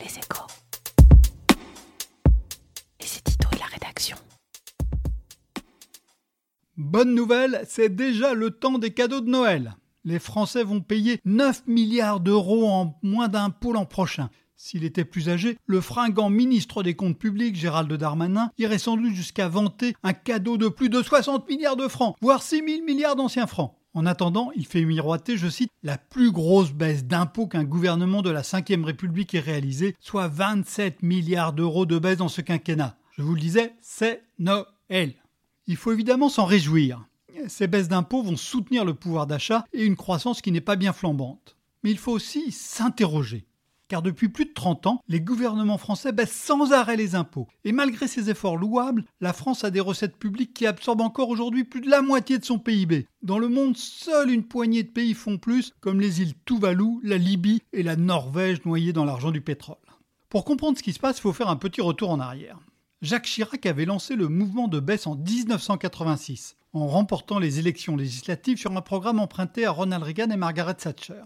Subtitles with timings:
[0.00, 0.46] Les échos.
[3.00, 4.16] C'est Tito et la rédaction.
[6.76, 9.76] Bonne nouvelle, c'est déjà le temps des cadeaux de Noël.
[10.04, 14.30] Les Français vont payer 9 milliards d'euros en moins d'impôts l'an prochain.
[14.56, 19.14] S'il était plus âgé, le fringant ministre des Comptes publics, Gérald Darmanin, irait sans doute
[19.14, 23.16] jusqu'à vanter un cadeau de plus de 60 milliards de francs, voire 6 000 milliards
[23.16, 23.77] d'anciens francs.
[23.94, 28.30] En attendant, il fait miroiter, je cite, la plus grosse baisse d'impôts qu'un gouvernement de
[28.30, 32.96] la Ve République ait réalisée, soit 27 milliards d'euros de baisse dans ce quinquennat.
[33.16, 35.14] Je vous le disais, c'est Noël.
[35.66, 37.04] Il faut évidemment s'en réjouir.
[37.48, 40.92] Ces baisses d'impôts vont soutenir le pouvoir d'achat et une croissance qui n'est pas bien
[40.92, 41.56] flambante.
[41.82, 43.47] Mais il faut aussi s'interroger
[43.88, 47.48] car depuis plus de 30 ans, les gouvernements français baissent sans arrêt les impôts.
[47.64, 51.64] Et malgré ces efforts louables, la France a des recettes publiques qui absorbent encore aujourd'hui
[51.64, 53.06] plus de la moitié de son PIB.
[53.22, 57.18] Dans le monde, seule une poignée de pays font plus, comme les îles Tuvalu, la
[57.18, 59.76] Libye et la Norvège noyées dans l'argent du pétrole.
[60.28, 62.58] Pour comprendre ce qui se passe, il faut faire un petit retour en arrière.
[63.00, 68.58] Jacques Chirac avait lancé le mouvement de baisse en 1986, en remportant les élections législatives
[68.58, 71.22] sur un programme emprunté à Ronald Reagan et Margaret Thatcher.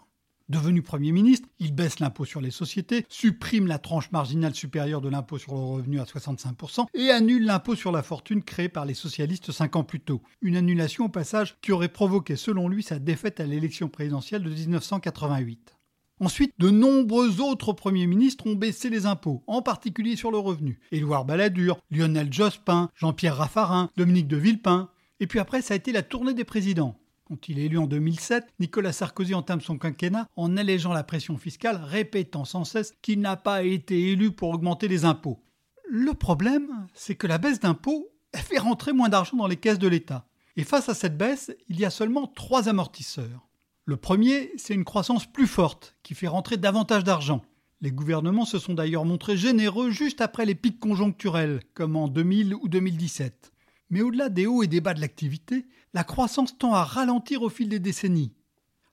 [0.48, 5.08] Devenu Premier ministre, il baisse l'impôt sur les sociétés, supprime la tranche marginale supérieure de
[5.08, 8.94] l'impôt sur le revenu à 65% et annule l'impôt sur la fortune créé par les
[8.94, 10.22] socialistes cinq ans plus tôt.
[10.40, 14.50] Une annulation au passage qui aurait provoqué selon lui sa défaite à l'élection présidentielle de
[14.50, 15.76] 1988.
[16.20, 20.78] Ensuite, de nombreux autres premiers ministres ont baissé les impôts, en particulier sur le revenu.
[20.92, 24.88] Édouard Balladur, Lionel Jospin, Jean-Pierre Raffarin, Dominique de Villepin.
[25.18, 26.96] Et puis après, ça a été la tournée des présidents.
[27.32, 31.38] Quand il est élu en 2007, Nicolas Sarkozy entame son quinquennat en allégeant la pression
[31.38, 35.42] fiscale, répétant sans cesse qu'il n'a pas été élu pour augmenter les impôts.
[35.88, 39.88] Le problème, c'est que la baisse d'impôts fait rentrer moins d'argent dans les caisses de
[39.88, 40.26] l'État.
[40.58, 43.48] Et face à cette baisse, il y a seulement trois amortisseurs.
[43.86, 47.40] Le premier, c'est une croissance plus forte, qui fait rentrer davantage d'argent.
[47.80, 52.56] Les gouvernements se sont d'ailleurs montrés généreux juste après les pics conjoncturels, comme en 2000
[52.56, 53.51] ou 2017.
[53.92, 57.50] Mais au-delà des hauts et des bas de l'activité, la croissance tend à ralentir au
[57.50, 58.32] fil des décennies.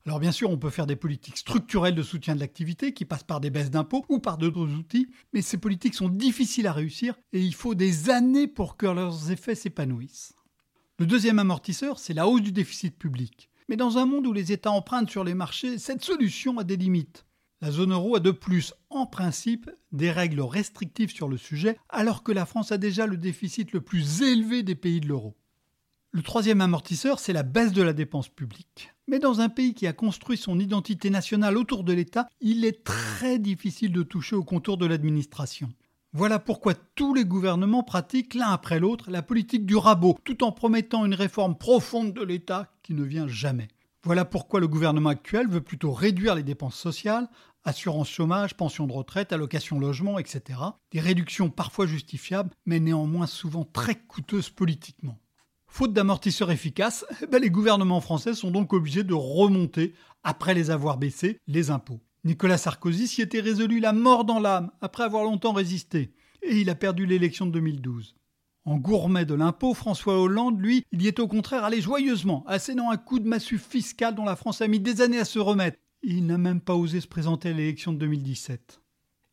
[0.05, 3.23] Alors bien sûr, on peut faire des politiques structurelles de soutien de l'activité qui passent
[3.23, 7.15] par des baisses d'impôts ou par d'autres outils, mais ces politiques sont difficiles à réussir
[7.31, 10.33] et il faut des années pour que leurs effets s'épanouissent.
[10.97, 13.49] Le deuxième amortisseur, c'est la hausse du déficit public.
[13.69, 16.75] Mais dans un monde où les États empruntent sur les marchés, cette solution a des
[16.75, 17.25] limites.
[17.61, 22.23] La zone euro a de plus, en principe, des règles restrictives sur le sujet, alors
[22.23, 25.35] que la France a déjà le déficit le plus élevé des pays de l'euro.
[26.11, 28.93] Le troisième amortisseur, c'est la baisse de la dépense publique.
[29.07, 32.83] Mais dans un pays qui a construit son identité nationale autour de l'État, il est
[32.83, 35.69] très difficile de toucher au contour de l'administration.
[36.13, 40.51] Voilà pourquoi tous les gouvernements pratiquent l'un après l'autre la politique du rabot, tout en
[40.51, 43.67] promettant une réforme profonde de l'État qui ne vient jamais.
[44.03, 47.29] Voilà pourquoi le gouvernement actuel veut plutôt réduire les dépenses sociales,
[47.65, 50.59] assurance chômage, pension de retraite, allocation logement, etc.
[50.91, 55.19] Des réductions parfois justifiables, mais néanmoins souvent très coûteuses politiquement.
[55.67, 59.93] Faute d'amortisseurs efficaces, eh ben, les gouvernements français sont donc obligés de remonter,
[60.23, 61.99] après les avoir baissés, les impôts.
[62.23, 66.69] Nicolas Sarkozy s'y était résolu la mort dans l'âme, après avoir longtemps résisté, et il
[66.69, 68.15] a perdu l'élection de 2012.
[68.65, 72.91] En gourmet de l'impôt, François Hollande, lui, il y est au contraire allé joyeusement, assénant
[72.91, 75.79] un coup de massue fiscal dont la France a mis des années à se remettre.
[76.03, 78.81] Il n'a même pas osé se présenter à l'élection de 2017.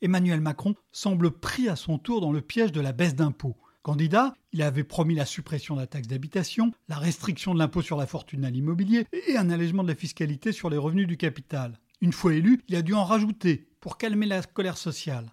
[0.02, 3.56] Emmanuel Macron semble pris à son tour dans le piège de la baisse d'impôts.
[3.82, 7.96] Candidat, il avait promis la suppression de la taxe d'habitation, la restriction de l'impôt sur
[7.96, 11.78] la fortune à l'immobilier et un allègement de la fiscalité sur les revenus du capital.
[12.00, 15.30] Une fois élu, il a dû en rajouter pour calmer la colère sociale.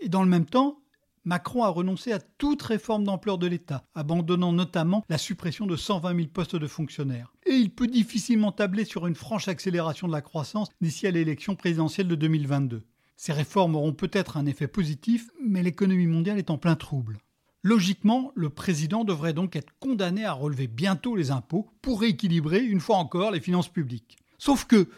[0.00, 0.78] Et dans le même temps,
[1.26, 6.14] Macron a renoncé à toute réforme d'ampleur de l'État, abandonnant notamment la suppression de 120
[6.14, 7.34] 000 postes de fonctionnaires.
[7.46, 11.56] Et il peut difficilement tabler sur une franche accélération de la croissance d'ici à l'élection
[11.56, 12.84] présidentielle de 2022.
[13.16, 17.18] Ces réformes auront peut-être un effet positif, mais l'économie mondiale est en plein trouble.
[17.64, 22.78] Logiquement, le président devrait donc être condamné à relever bientôt les impôts pour rééquilibrer une
[22.78, 24.16] fois encore les finances publiques.
[24.38, 24.88] Sauf que,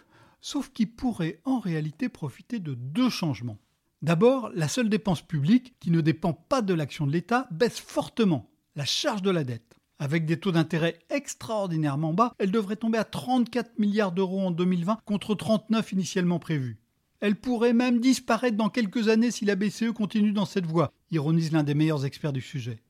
[0.43, 3.57] sauf qu'il pourrait en réalité profiter de deux changements.
[4.01, 8.49] D'abord, la seule dépense publique, qui ne dépend pas de l'action de l'État, baisse fortement,
[8.77, 9.75] la charge de la dette.
[9.99, 15.01] Avec des taux d'intérêt extraordinairement bas, elle devrait tomber à 34 milliards d'euros en 2020
[15.05, 16.79] contre 39 initialement prévus.
[17.19, 21.51] Elle pourrait même disparaître dans quelques années si la BCE continue dans cette voie, ironise
[21.51, 22.81] l'un des meilleurs experts du sujet.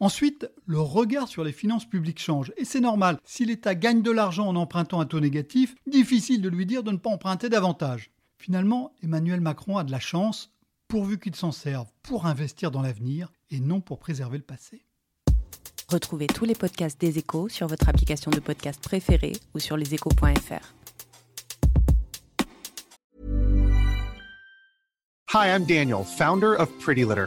[0.00, 3.18] Ensuite, le regard sur les finances publiques change, et c'est normal.
[3.24, 6.90] Si l'État gagne de l'argent en empruntant à taux négatif, difficile de lui dire de
[6.90, 8.10] ne pas emprunter davantage.
[8.38, 10.53] Finalement, Emmanuel Macron a de la chance,
[10.88, 14.84] pourvu qu'il s'en serve pour investir dans l'avenir et non pour préserver le passé.
[15.88, 20.74] Retrouvez tous les podcasts des échos sur votre application de podcast préférée ou sur leséchos.fr.
[25.34, 27.26] Hi, I'm Daniel, founder of Pretty Litter.